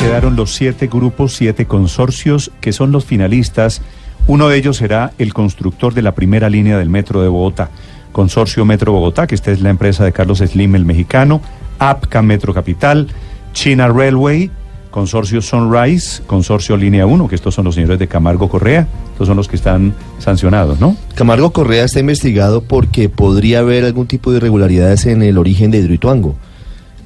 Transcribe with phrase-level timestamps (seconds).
[0.00, 3.82] Quedaron los siete grupos, siete consorcios que son los finalistas.
[4.26, 7.68] Uno de ellos será el constructor de la primera línea del metro de Bogotá.
[8.10, 11.42] Consorcio Metro Bogotá, que esta es la empresa de Carlos Slim, el mexicano.
[11.78, 13.08] APCA Metro Capital.
[13.52, 14.50] China Railway.
[14.90, 19.36] Consorcio Sunrise, Consorcio Línea 1, que estos son los señores de Camargo Correa, estos son
[19.36, 20.96] los que están sancionados, ¿no?
[21.14, 25.78] Camargo Correa está investigado porque podría haber algún tipo de irregularidades en el origen de
[25.78, 26.34] Hidroituango.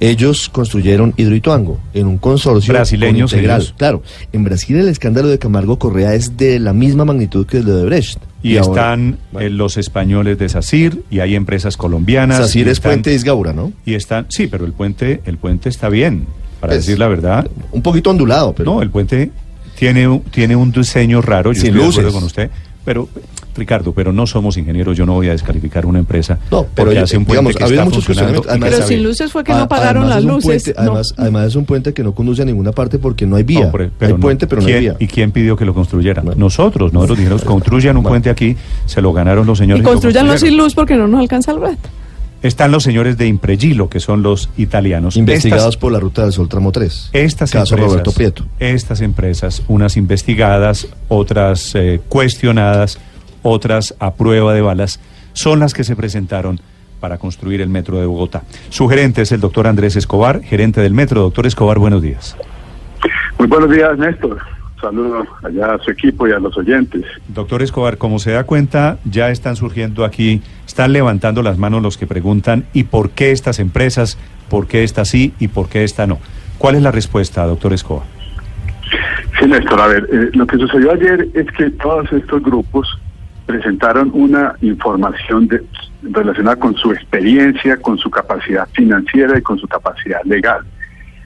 [0.00, 3.72] Ellos construyeron Hidroituango en un consorcio Brasileños con integral.
[3.76, 4.02] Claro,
[4.32, 7.84] en Brasil el escándalo de Camargo Correa es de la misma magnitud que el de
[7.84, 8.18] Brecht.
[8.42, 12.38] Y, están eh, los españoles de SACIR, y hay empresas colombianas.
[12.38, 13.72] Sacir es están- Puente Isgaura, ¿no?
[13.86, 16.26] Y están, sí, pero el puente, el puente está bien,
[16.60, 17.48] para Pues, decir la verdad.
[17.72, 19.30] Un poquito ondulado, pero No, el puente
[19.78, 22.14] tiene, un- tiene un diseño raro, yo Sin estoy de acuerdo luces.
[22.14, 22.50] con usted,
[22.84, 23.08] pero
[23.56, 27.02] Ricardo, pero no somos ingenieros, yo no voy a descalificar una empresa No, pero yo-
[27.02, 29.44] hace un puente digamos, que ha habido está muchos funcionando además- Pero sin luces fue
[29.44, 30.62] que A- no pagaron además las luces.
[30.64, 30.80] puente- no.
[30.90, 33.66] además, además es un puente que no conduce a ninguna parte porque no hay vía.
[33.66, 34.96] No, pero- pero hay puente, pero no hay ¿Quién- vía.
[34.98, 36.24] ¿Y quién pidió que lo construyeran?
[36.24, 36.38] Bueno.
[36.40, 38.12] Nosotros, nosotros dijimos, construyan un Bueno.
[38.14, 39.80] puente aquí, se lo ganaron los señores.
[39.80, 41.76] Y lo construyanlo sin luz porque no nos alcanza el red.
[42.42, 45.16] Están los señores de Impregilo, que son los italianos.
[45.16, 47.08] Investigados Estas- por la Ruta del Sol Tramo 3.
[47.14, 48.44] Estas Caso empresas, Roberto Prieto.
[48.58, 52.98] estas empresas, unas investigadas, otras eh, cuestionadas,
[53.44, 54.98] otras a prueba de balas,
[55.34, 56.58] son las que se presentaron
[56.98, 58.42] para construir el metro de Bogotá.
[58.70, 61.20] Su gerente es el doctor Andrés Escobar, gerente del metro.
[61.20, 62.36] Doctor Escobar, buenos días.
[63.38, 64.38] Muy buenos días, Néstor.
[64.80, 67.04] Saludos allá a su equipo y a los oyentes.
[67.28, 71.98] Doctor Escobar, como se da cuenta, ya están surgiendo aquí, están levantando las manos los
[71.98, 74.18] que preguntan, ¿y por qué estas empresas,
[74.48, 76.18] por qué esta sí y por qué esta no?
[76.56, 78.06] ¿Cuál es la respuesta, doctor Escobar?
[79.38, 82.86] Sí, Néstor, a ver, eh, lo que sucedió ayer es que todos estos grupos
[83.46, 85.62] presentaron una información de-
[86.02, 90.60] relacionada con su experiencia, con su capacidad financiera y con su capacidad legal.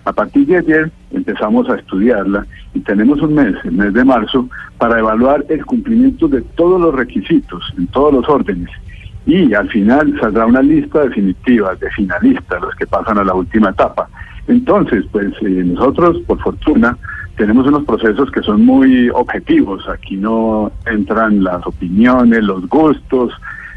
[0.04, 4.48] A partir de ayer empezamos a estudiarla y tenemos un mes, el mes de marzo,
[4.78, 8.70] para evaluar el cumplimiento de todos los requisitos, en todos los órdenes.
[9.26, 13.70] Y al final saldrá una lista definitiva de finalistas, los que pasan a la última
[13.70, 14.08] etapa.
[14.46, 16.96] Entonces, pues eh, nosotros, por fortuna,
[17.38, 19.88] tenemos unos procesos que son muy objetivos.
[19.88, 23.32] Aquí no entran las opiniones, los gustos,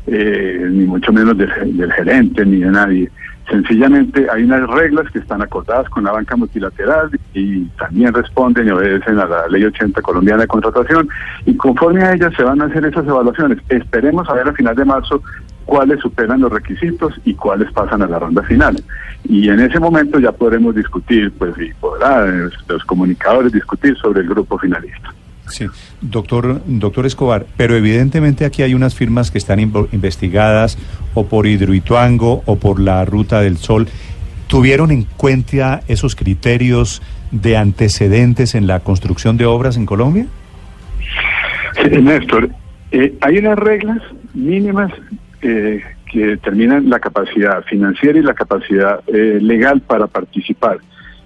[0.08, 3.12] eh, ni mucho menos del, del gerente ni de nadie.
[3.50, 8.72] Sencillamente hay unas reglas que están acordadas con la banca multilateral y también responden y
[8.72, 11.08] obedecen a la ley 80 colombiana de contratación
[11.46, 13.60] y conforme a ellas se van a hacer esas evaluaciones.
[13.70, 15.22] Esperemos a ver a final de marzo
[15.66, 18.76] cuáles superan los requisitos y cuáles pasan a la ronda final.
[19.24, 24.22] Y en ese momento ya podremos discutir, pues, y podrá eh, los comunicadores discutir sobre
[24.22, 25.14] el grupo finalista.
[25.48, 25.66] Sí,
[26.00, 30.78] doctor, doctor Escobar, pero evidentemente aquí hay unas firmas que están investigadas
[31.14, 33.88] o por Hidroituango o por la Ruta del Sol.
[34.48, 40.26] ¿Tuvieron en cuenta esos criterios de antecedentes en la construcción de obras en Colombia?
[41.76, 42.50] Sí, Néstor,
[42.92, 44.02] eh, hay unas reglas
[44.34, 44.92] mínimas
[45.42, 45.82] eh,
[46.12, 50.78] que determinan la capacidad financiera y la capacidad eh, legal para participar.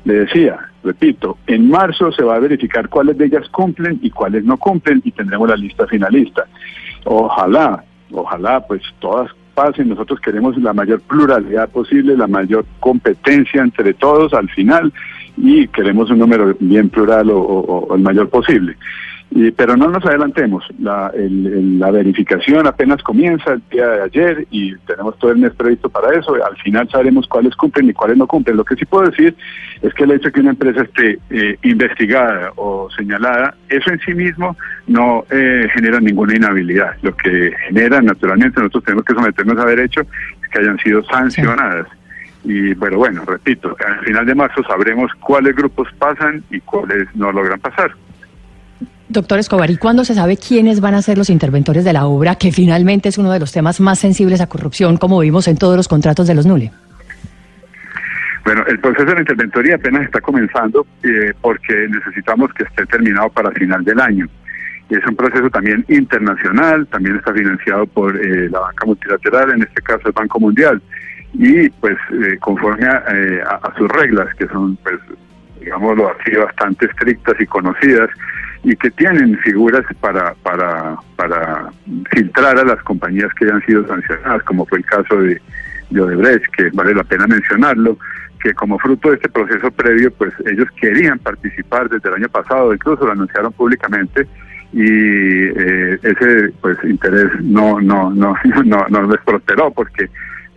[0.03, 4.43] Le decía, repito, en marzo se va a verificar cuáles de ellas cumplen y cuáles
[4.43, 6.45] no cumplen y tendremos la lista finalista.
[7.05, 9.89] Ojalá, ojalá pues todas pasen.
[9.89, 14.93] Nosotros queremos la mayor pluralidad posible, la mayor competencia entre todos al final
[15.37, 18.77] y queremos un número bien plural o, o- o el mayor posible.
[19.31, 24.01] Y, pero no nos adelantemos, la, el- el- la verificación apenas comienza el día de
[24.03, 26.35] ayer y tenemos todo el mes previsto para eso.
[26.35, 28.55] Al final sabremos cuáles cumplen y cuáles no cumplen.
[28.55, 29.35] Lo que sí puedo decir
[29.81, 33.99] es que el hecho de que una empresa esté eh, investigada o señalada, eso en
[34.01, 34.55] sí mismo
[34.87, 36.95] no eh, genera ninguna inhabilidad.
[37.01, 41.87] Lo que genera, naturalmente, nosotros tenemos que someternos a derecho es que hayan sido sancionadas.
[42.45, 47.31] Y bueno, bueno, repito, al final de marzo sabremos cuáles grupos pasan y cuáles no
[47.33, 47.91] logran pasar.
[49.07, 52.35] Doctor Escobar, ¿y cuándo se sabe quiénes van a ser los interventores de la obra,
[52.35, 55.77] que finalmente es uno de los temas más sensibles a corrupción, como vimos en todos
[55.77, 56.71] los contratos de los NULE?
[58.43, 63.29] Bueno, el proceso de la interventoría apenas está comenzando eh, porque necesitamos que esté terminado
[63.29, 64.27] para final del año.
[64.89, 69.81] Es un proceso también internacional, también está financiado por eh, la banca multilateral, en este
[69.81, 70.81] caso el Banco Mundial,
[71.33, 74.99] y pues eh, conforme a, eh, a sus reglas, que son pues
[75.59, 78.09] digámoslo así, bastante estrictas y conocidas
[78.65, 81.69] y que tienen figuras para, para, para
[82.11, 85.39] filtrar a las compañías que han sido sancionadas, como fue el caso de,
[85.91, 87.97] de Odebrecht, que vale la pena mencionarlo,
[88.41, 92.73] que como fruto de este proceso previo, pues ellos querían participar desde el año pasado,
[92.73, 94.27] incluso lo anunciaron públicamente,
[94.73, 98.35] y eh, ese pues interés no no no
[98.65, 100.09] no, no les prosperó porque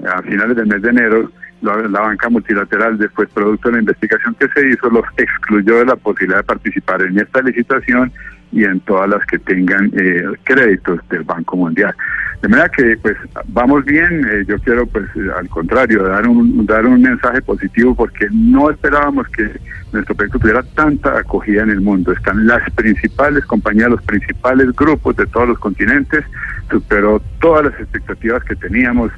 [0.04, 4.48] a finales del mes de enero la, banca multilateral después producto de la investigación que
[4.48, 8.12] se hizo los excluyó de la posibilidad de participar en esta licitación
[8.52, 11.94] y en todas las que tengan eh, créditos del Banco Mundial.
[12.40, 13.16] De manera que pues
[13.48, 15.06] vamos bien, eh, yo quiero pues
[15.36, 19.50] al contrario dar un dar un mensaje positivo porque no esperábamos que
[19.92, 22.12] nuestro proyecto tuviera tanta acogida en el mundo.
[22.12, 26.24] Están las principales compañías, los principales grupos de todos los continentes,
[26.70, 29.10] superó todas las expectativas que teníamos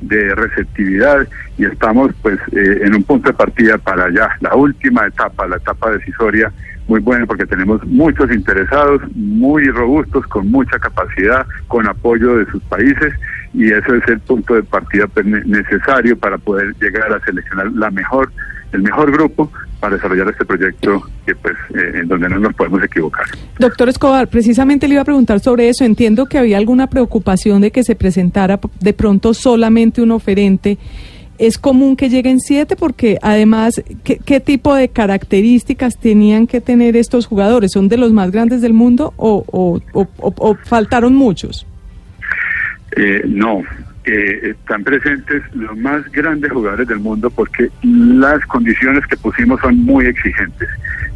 [0.00, 5.06] de receptividad y estamos pues eh, en un punto de partida para ya la última
[5.06, 6.52] etapa, la etapa decisoria,
[6.86, 12.62] muy buena porque tenemos muchos interesados, muy robustos, con mucha capacidad, con apoyo de sus
[12.64, 13.14] países
[13.52, 17.90] y ese es el punto de partida pues, necesario para poder llegar a seleccionar la
[17.90, 18.30] mejor,
[18.72, 22.82] el mejor grupo para desarrollar este proyecto que pues eh, en donde no nos podemos
[22.82, 23.26] equivocar.
[23.58, 25.84] Doctor Escobar, precisamente le iba a preguntar sobre eso.
[25.84, 30.78] Entiendo que había alguna preocupación de que se presentara de pronto solamente un oferente.
[31.38, 32.74] ¿Es común que lleguen siete?
[32.74, 37.70] Porque además, ¿qué, qué tipo de características tenían que tener estos jugadores?
[37.72, 41.64] ¿Son de los más grandes del mundo o, o, o, o faltaron muchos?
[42.96, 43.62] Eh, no,
[44.08, 49.84] eh, están presentes los más grandes jugadores del mundo porque las condiciones que pusimos son
[49.84, 50.68] muy exigentes.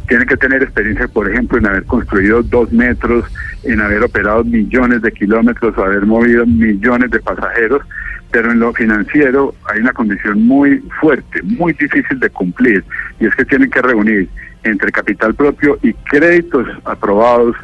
[0.07, 3.25] Tienen que tener experiencia, por ejemplo, en haber construido dos metros,
[3.63, 7.81] en haber operado millones de kilómetros o haber movido millones de pasajeros,
[8.31, 12.83] pero en lo financiero hay una condición muy fuerte, muy difícil de cumplir,
[13.19, 14.29] y es que tienen que reunir
[14.63, 17.55] entre capital propio y créditos aprobados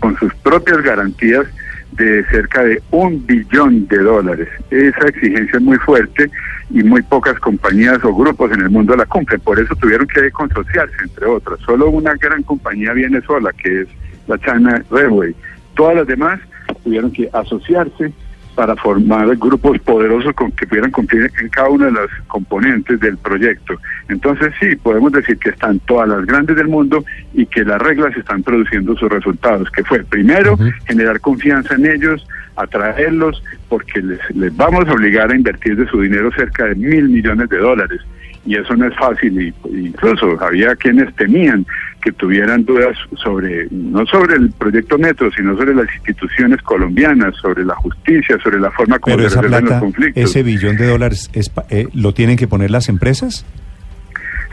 [0.00, 1.46] con sus propias garantías
[1.92, 4.48] de cerca de un billón de dólares.
[4.70, 6.30] Esa exigencia es muy fuerte
[6.70, 9.40] y muy pocas compañías o grupos en el mundo la cumplen.
[9.40, 11.58] Por eso tuvieron que consociarse, entre otras.
[11.60, 13.88] Solo una gran compañía viene sola, que es
[14.26, 15.34] la China Railway.
[15.74, 16.40] Todas las demás
[16.84, 18.12] tuvieron que asociarse
[18.58, 23.16] para formar grupos poderosos con que pudieran cumplir en cada una de las componentes del
[23.16, 23.74] proyecto.
[24.08, 28.16] Entonces sí, podemos decir que están todas las grandes del mundo y que las reglas
[28.16, 30.72] están produciendo sus resultados, que fue primero uh -huh.
[30.88, 32.26] generar confianza en ellos,
[32.56, 37.08] atraerlos, porque les, les vamos a obligar a invertir de su dinero cerca de mil
[37.08, 38.00] millones de dólares
[38.44, 39.54] y eso no es fácil y
[39.86, 41.66] incluso había quienes temían
[42.02, 47.64] que tuvieran dudas sobre no sobre el proyecto Metro sino sobre las instituciones colombianas sobre
[47.64, 51.30] la justicia sobre la forma como Pero se resuelven los conflictos ese billón de dólares
[51.32, 53.44] es, eh, lo tienen que poner las empresas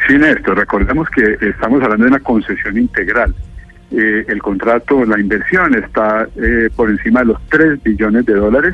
[0.07, 3.33] sí Néstor recordemos que estamos hablando de una concesión integral
[3.91, 8.73] eh, el contrato la inversión está eh, por encima de los 3 billones de dólares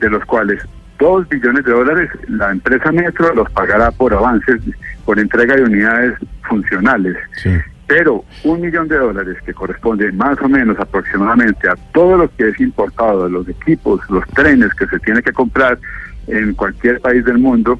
[0.00, 0.62] de los cuales
[0.98, 4.60] 2 billones de dólares, la empresa Metro los pagará por avances,
[5.04, 7.16] por entrega de unidades funcionales.
[7.42, 7.50] Sí.
[7.86, 12.48] Pero un millón de dólares, que corresponde más o menos aproximadamente a todo lo que
[12.48, 15.78] es importado, los equipos, los trenes que se tiene que comprar
[16.26, 17.78] en cualquier país del mundo,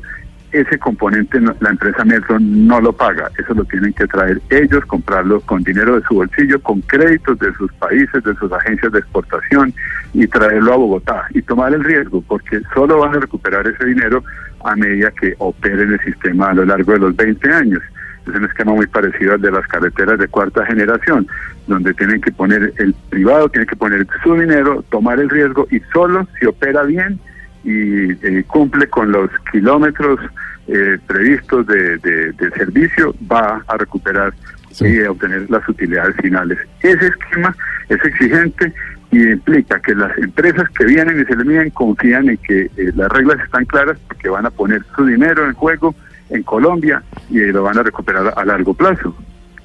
[0.53, 5.41] ese componente la empresa Metro no lo paga, eso lo tienen que traer ellos, comprarlo
[5.41, 9.75] con dinero de su bolsillo, con créditos de sus países, de sus agencias de exportación
[10.15, 14.23] y traerlo a Bogotá y tomar el riesgo, porque solo van a recuperar ese dinero
[14.65, 17.83] a medida que operen el sistema a lo largo de los 20 años.
[18.27, 21.27] Es un esquema muy parecido al de las carreteras de cuarta generación,
[21.67, 25.81] donde tienen que poner el privado, tiene que poner su dinero, tomar el riesgo y
[25.93, 27.19] solo si opera bien
[27.65, 30.21] y eh, cumple con los kilómetros
[30.69, 34.33] eh, previstos de, de, de, servicio, va a recuperar
[34.71, 34.87] sí.
[34.87, 36.59] y a obtener las utilidades finales.
[36.81, 37.55] Ese esquema
[37.89, 38.73] es exigente
[39.11, 42.93] y implica que las empresas que vienen y se le miden confían en que eh,
[42.95, 45.95] las reglas están claras porque van a poner su dinero en juego
[46.31, 49.15] en Colombia y lo van a recuperar a largo plazo.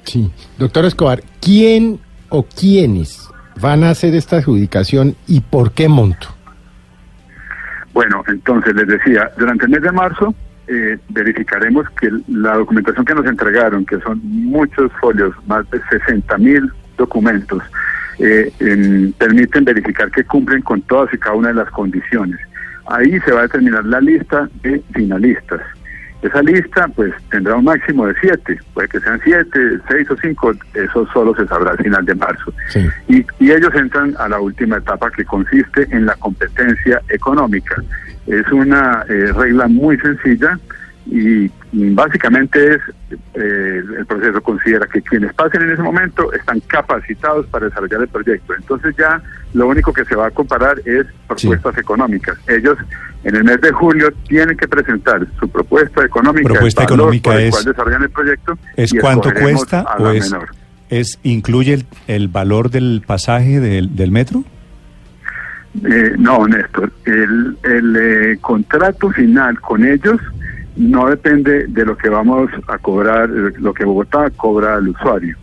[0.04, 3.28] Sí, doctor Escobar, ¿quién o quiénes
[3.60, 6.28] van a hacer esta adjudicación y por qué monto?
[7.92, 10.34] Bueno, entonces les decía, durante el mes de marzo
[10.66, 16.38] eh, verificaremos que la documentación que nos entregaron, que son muchos folios, más de 60
[16.38, 17.62] mil documentos,
[18.18, 22.38] eh, en, permiten verificar que cumplen con todas y cada una de las condiciones.
[22.86, 25.60] Ahí se va a determinar la lista de finalistas.
[26.22, 30.52] Esa lista pues tendrá un máximo de siete, puede que sean siete, seis o cinco,
[30.74, 32.54] eso solo se sabrá al final de marzo.
[32.68, 32.88] Sí.
[33.08, 37.82] Y, y, ellos entran a la última etapa que consiste en la competencia económica.
[38.28, 40.58] Es una eh, regla muy sencilla
[41.06, 42.80] y básicamente es
[43.34, 48.08] eh, el proceso considera que quienes pasen en ese momento están capacitados para desarrollar el
[48.08, 48.54] proyecto.
[48.54, 49.20] Entonces ya
[49.54, 52.38] lo único que se va a comparar es propuestas económicas.
[52.46, 52.78] Ellos
[53.24, 57.30] en el mes de julio tienen que presentar su propuesta económica, propuesta el valor económica
[57.30, 58.58] por el es, cual desarrollan el proyecto.
[58.76, 60.48] ¿Es y cuánto cuesta o es, menor.
[60.88, 64.44] es incluye el, el valor del pasaje del, del metro?
[65.84, 70.20] Eh, no, Néstor, el, el eh, contrato final con ellos
[70.76, 75.36] no depende de lo que vamos a cobrar, lo que Bogotá cobra al usuario.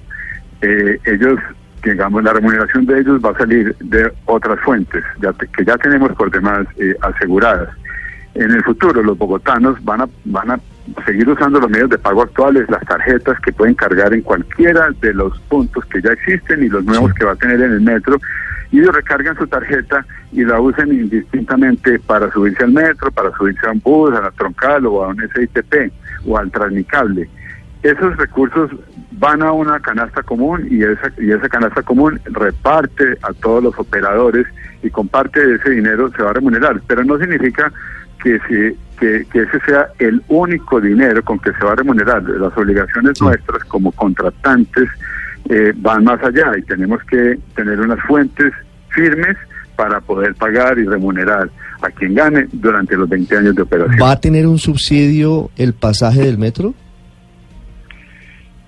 [0.62, 1.40] Eh, ellos,
[1.84, 5.78] digamos, la remuneración de ellos va a salir de otras fuentes, ya te- que ya
[5.78, 7.70] tenemos por demás eh, aseguradas.
[8.36, 10.60] En el futuro, los bogotanos van a, van a
[11.06, 15.14] seguir usando los medios de pago actuales, las tarjetas que pueden cargar en cualquiera de
[15.14, 18.20] los puntos que ya existen y los nuevos que va a tener en el metro,
[18.72, 23.66] y ellos recargan su tarjeta y la usan indistintamente para subirse al metro, para subirse
[23.68, 25.92] a un bus, a la troncal o a un SITP
[26.26, 27.30] o al transmicable.
[27.82, 28.70] Esos recursos
[29.14, 33.80] van a una canasta común y esa, y esa canasta común reparte a todos los
[33.80, 34.46] operadores
[34.84, 37.72] y con parte de ese dinero se va a remunerar, pero no significa
[38.22, 42.22] que, se, que, que ese sea el único dinero con que se va a remunerar.
[42.24, 44.90] Las obligaciones nuestras como contratantes
[45.50, 48.54] eh, van más allá y tenemos que tener unas fuentes
[48.90, 49.38] firmes
[49.80, 51.50] para poder pagar y remunerar
[51.82, 53.98] a quien gane durante los 20 años de operación.
[54.02, 56.74] ¿Va a tener un subsidio el pasaje del metro?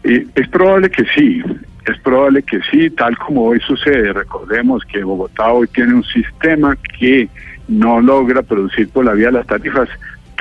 [0.04, 1.44] Es probable que sí,
[1.86, 4.14] es probable que sí, tal como hoy sucede.
[4.14, 7.28] Recordemos que Bogotá hoy tiene un sistema que
[7.68, 9.90] no logra producir por la vía de las tarifas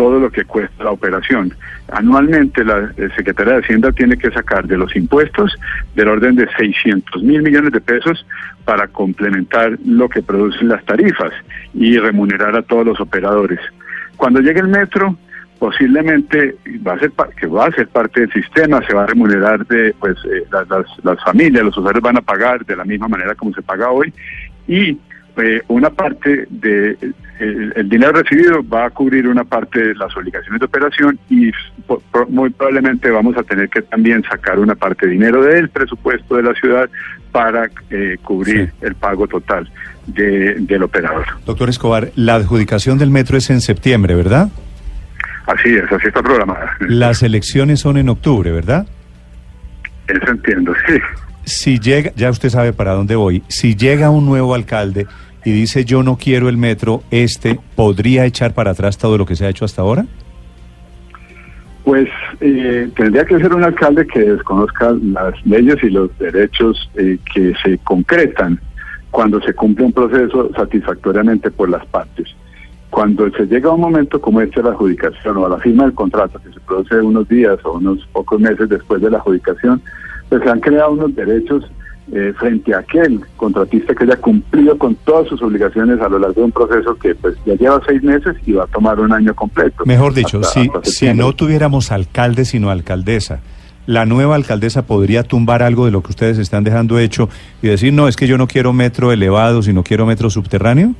[0.00, 1.52] todo lo que cuesta la operación.
[1.92, 5.54] Anualmente la eh, Secretaría de Hacienda tiene que sacar de los impuestos
[5.94, 8.24] del orden de 600 mil millones de pesos
[8.64, 11.32] para complementar lo que producen las tarifas
[11.74, 13.60] y remunerar a todos los operadores.
[14.16, 15.18] Cuando llegue el metro,
[15.58, 19.66] posiblemente va a ser que va a ser parte del sistema, se va a remunerar
[19.66, 23.08] de pues eh, las, las, las familias, los usuarios van a pagar de la misma
[23.08, 24.14] manera como se paga hoy
[24.66, 24.96] y
[25.36, 26.96] eh, una parte de
[27.38, 31.50] el, el dinero recibido va a cubrir una parte de las obligaciones de operación y
[32.28, 36.42] muy probablemente vamos a tener que también sacar una parte de dinero del presupuesto de
[36.42, 36.88] la ciudad
[37.32, 39.70] para eh, cubrir el pago total
[40.06, 41.24] de- del operador.
[41.46, 44.48] Doctor Escobar, la adjudicación del metro es en septiembre, ¿verdad?
[45.46, 46.72] Así es, así está programada.
[46.80, 48.86] Las elecciones son en octubre, ¿verdad?
[50.08, 50.94] Eso entiendo, sí.
[51.44, 55.06] Si llega, ya usted sabe para dónde voy, si llega un nuevo alcalde
[55.44, 59.36] y dice yo no quiero el metro, este podría echar para atrás todo lo que
[59.36, 60.06] se ha hecho hasta ahora?
[61.84, 62.08] Pues
[62.40, 67.52] eh, tendría que ser un alcalde que desconozca las leyes y los derechos eh, que
[67.62, 68.60] se concretan
[69.10, 72.28] cuando se cumple un proceso satisfactoriamente por las partes.
[72.90, 75.84] Cuando se llega a un momento como este a la adjudicación o a la firma
[75.84, 79.80] del contrato, que se produce unos días o unos pocos meses después de la adjudicación,
[80.30, 81.64] pues se han creado unos derechos
[82.12, 86.40] eh, frente a aquel contratista que haya cumplido con todas sus obligaciones a lo largo
[86.40, 89.34] de un proceso que pues ya lleva seis meses y va a tomar un año
[89.34, 89.84] completo.
[89.86, 93.40] Mejor dicho, hasta- si, hasta si no tuviéramos alcalde sino alcaldesa,
[93.86, 97.28] la nueva alcaldesa podría tumbar algo de lo que ustedes están dejando hecho
[97.62, 100.94] y decir, no, es que yo no quiero metro elevado, sino quiero metro subterráneo.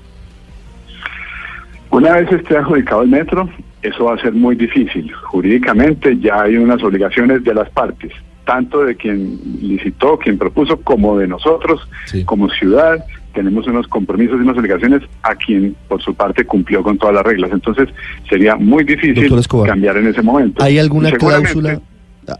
[1.90, 3.48] Una vez esté adjudicado el metro,
[3.82, 5.12] eso va a ser muy difícil.
[5.24, 8.12] Jurídicamente ya hay unas obligaciones de las partes,
[8.50, 11.88] tanto de quien licitó, quien propuso, como de nosotros,
[12.24, 13.04] como ciudad.
[13.32, 17.22] Tenemos unos compromisos y unas obligaciones a quien por su parte cumplió con todas las
[17.22, 17.52] reglas.
[17.52, 17.88] Entonces
[18.28, 19.32] sería muy difícil
[19.64, 20.64] cambiar en ese momento.
[20.64, 21.80] ¿Hay alguna cláusula?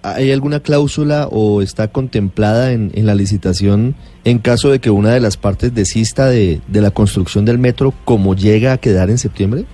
[0.03, 5.13] ¿Hay alguna cláusula o está contemplada en, en la licitación en caso de que una
[5.13, 9.19] de las partes desista de, de la construcción del metro como llega a quedar en
[9.19, 9.65] septiembre?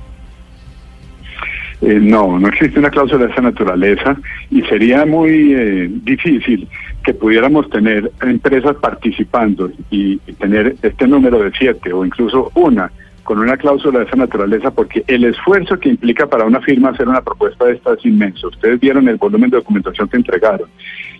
[1.82, 4.16] Eh, no, no existe una cláusula de esa naturaleza
[4.50, 6.66] y sería muy eh, difícil
[7.04, 12.90] que pudiéramos tener empresas participando y, tener este número de siete o incluso una
[13.24, 17.08] con una cláusula de esa naturaleza porque el esfuerzo que implica para una firma hacer
[17.08, 18.48] una propuesta de esta es inmenso.
[18.48, 20.68] Ustedes vieron el volumen de documentación que entregaron.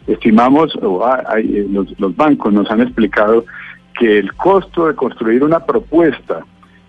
[0.07, 3.45] Estimamos, o hay- hay, eh, los, los bancos nos han explicado
[3.99, 6.45] que el costo de construir una propuesta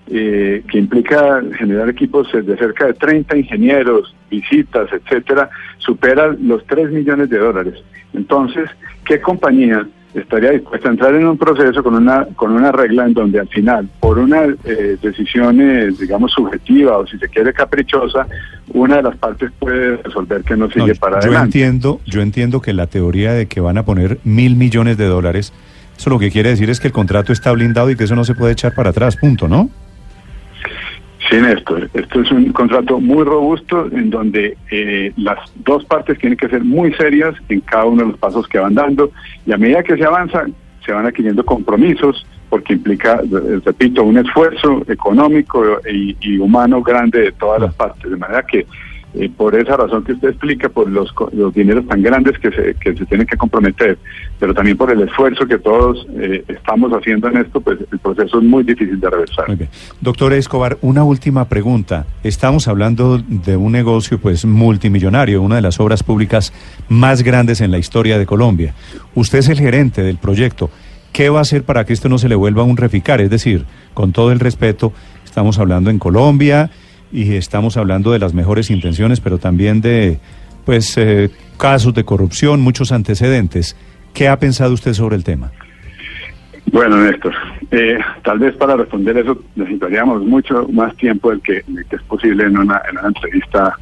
[0.09, 6.91] eh, que implica generar equipos de cerca de 30 ingenieros, visitas, etcétera, supera los 3
[6.91, 7.75] millones de dólares.
[8.13, 8.69] Entonces,
[9.05, 13.13] ¿qué compañía estaría dispuesta a entrar en un proceso con una con una regla en
[13.13, 18.25] donde al final, por una eh, decisión, eh, digamos, subjetiva o si se quiere caprichosa,
[18.73, 21.59] una de las partes puede resolver que no sigue No, para yo adelante?
[21.59, 25.53] entiendo, yo entiendo que la teoría de que van a poner mil millones de dólares,
[25.97, 28.23] eso lo que quiere decir es que el contrato está blindado y que eso no
[28.23, 29.69] se puede echar para atrás, punto, ¿no?
[31.29, 31.89] Sí, Néstor.
[31.93, 36.63] Esto es un contrato muy robusto en donde eh, las dos partes tienen que ser
[36.63, 39.11] muy serias en cada uno de los pasos que van dando
[39.45, 40.45] y a medida que se avanza
[40.85, 47.19] se van adquiriendo compromisos porque implica, eh, repito, un esfuerzo económico y, y humano grande
[47.23, 48.09] de todas las partes.
[48.09, 48.65] De manera que
[49.19, 52.75] eh, por esa razón que usted explica, por los, los dineros tan grandes que se,
[52.75, 53.97] que se tienen que comprometer,
[54.39, 58.37] pero también por el esfuerzo que todos eh, estamos haciendo en esto, pues el proceso
[58.37, 59.47] es muy difícil de reversar.
[59.47, 59.67] Muy.
[60.01, 62.05] Doctor Escobar, una última pregunta.
[62.23, 66.53] Estamos hablando de un negocio pues multimillonario, una de las obras públicas
[66.89, 68.75] más grandes en la historia de Colombia.
[69.15, 70.69] Usted es el gerente del proyecto.
[71.11, 73.21] ¿Qué va a hacer para que esto no se le vuelva un reficar?
[73.21, 74.93] Es decir, con todo el respeto,
[75.25, 76.69] estamos hablando en Colombia
[77.11, 80.19] y estamos hablando de las mejores intenciones, pero también de
[80.65, 83.75] pues eh, casos de corrupción, muchos antecedentes.
[84.13, 85.51] ¿Qué ha pensado usted sobre el tema?
[86.71, 87.33] Bueno, Néstor,
[87.71, 92.57] eh, tal vez para responder eso necesitaríamos mucho más tiempo del que, es posible en
[92.57, 93.73] una, en una entrevista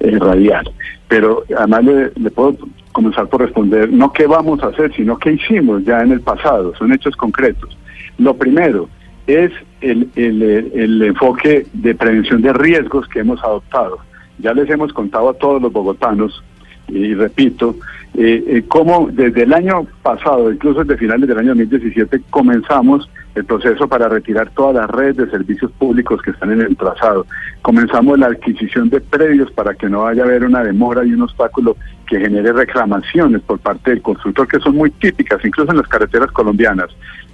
[0.00, 0.70] eh, radial.
[1.08, 2.56] Pero además le puedo
[2.92, 6.74] comenzar por responder no qué vamos a hacer, sino qué hicimos ya en el pasado,
[6.76, 7.76] son hechos concretos.
[8.18, 8.88] Lo primero
[9.34, 13.98] es el, el, el enfoque de prevención de riesgos que hemos adoptado.
[14.38, 16.42] Ya les hemos contado a todos los bogotanos,
[16.88, 17.76] y repito,
[18.14, 23.44] eh, eh, cómo desde el año pasado, incluso desde finales del año 2017, comenzamos el
[23.44, 27.26] proceso para retirar todas las redes de servicios públicos que están en el trazado.
[27.62, 31.22] Comenzamos la adquisición de predios para que no vaya a haber una demora y un
[31.22, 35.86] obstáculo que genere reclamaciones por parte del constructor, que son muy típicas, incluso en las
[35.86, 36.90] carreteras colombianas.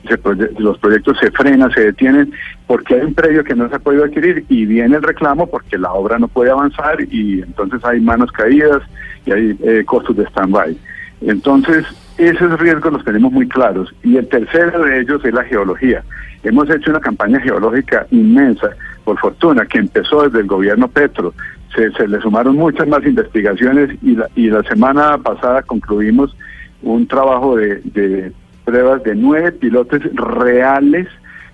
[0.06, 2.32] Se proye los proyectos se frenan, se detienen,
[2.66, 5.78] porque hay un predio que no se ha podido adquirir y viene el reclamo porque
[5.78, 8.82] la obra no puede avanzar y entonces hay manos caídas
[9.24, 10.76] y hay eh, costos de stand-by.
[11.22, 11.86] Entonces,
[12.18, 13.94] esos riesgos los tenemos muy claros.
[14.02, 16.02] Y el tercero de ellos es la geología.
[16.42, 18.70] Hemos hecho una campaña geológica inmensa,
[19.04, 21.34] por fortuna, que empezó desde el gobierno Petro.
[21.74, 26.34] Se, le sumaron muchas más investigaciones y la, y la semana pasada concluimos
[26.82, 28.32] un trabajo de, de
[28.64, 31.06] pruebas de nueve pilotes reales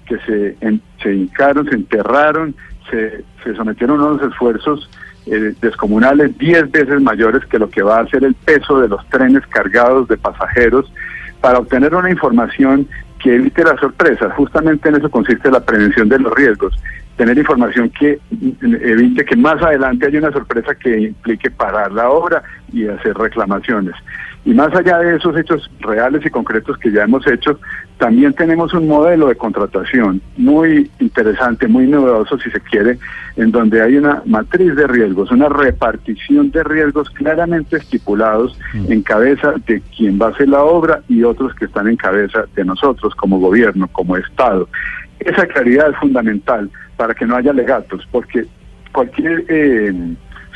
[0.07, 2.55] que se, en, se hincaron, se enterraron,
[2.91, 4.89] se, se sometieron a unos esfuerzos
[5.27, 9.07] eh, descomunales 10 veces mayores que lo que va a ser el peso de los
[9.09, 10.93] trenes cargados de pasajeros
[11.41, 12.89] para obtener una información
[13.23, 14.33] que evite las sorpresas.
[14.35, 16.75] Justamente en eso consiste la prevención de los riesgos.
[17.17, 18.19] Tener información que
[18.61, 23.95] evite que más adelante haya una sorpresa que implique parar la obra y hacer reclamaciones.
[24.45, 27.61] Y más allá de esos hechos reales y concretos que ya hemos hecho,
[27.99, 32.99] también tenemos un modelo de contratación muy interesante, muy novedoso si se quiere,
[33.37, 39.55] en donde hay una matriz de riesgos, una repartición de riesgos claramente estipulados en cabeza
[39.67, 43.15] de quien va a hacer la obra y otros que están en cabeza de nosotros
[43.15, 44.69] como gobierno, como Estado.
[45.21, 48.47] Esa claridad es fundamental para que no haya legatos, porque
[48.93, 49.95] cualquier eh,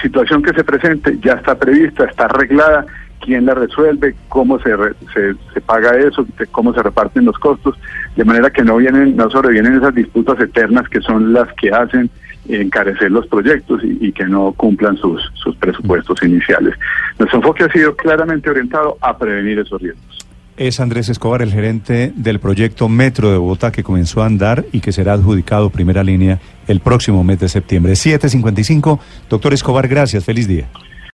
[0.03, 2.87] situación que se presente ya está prevista, está arreglada
[3.21, 7.77] quién la resuelve, cómo se, re, se, paga eso, cómo se reparten los costos,
[8.17, 12.11] de manera que no vienen, no sobrevienen esas disputas eternas que son las que hacen
[12.49, 16.75] encarecer los proyectos y, y que no cumplan sus, sus presupuestos iniciales.
[17.19, 20.27] Nuestro enfoque ha sido claramente orientado a prevenir esos riesgos.
[20.57, 24.81] Es Andrés Escobar, el gerente del proyecto Metro de Bogotá que comenzó a andar y
[24.81, 27.95] que será adjudicado primera línea el próximo mes de septiembre.
[27.95, 28.99] 755.
[29.29, 30.25] Doctor Escobar, gracias.
[30.25, 30.67] Feliz día.